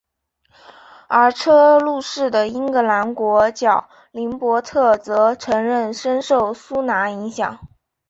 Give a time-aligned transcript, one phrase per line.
[1.07, 7.59] 而车路士的英格兰国脚林柏特则承认深受苏拿影响。